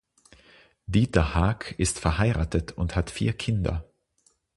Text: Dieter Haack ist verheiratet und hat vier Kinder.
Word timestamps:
Dieter 0.87 1.35
Haack 1.35 1.75
ist 1.77 1.99
verheiratet 1.99 2.71
und 2.71 2.95
hat 2.95 3.11
vier 3.11 3.33
Kinder. 3.33 3.87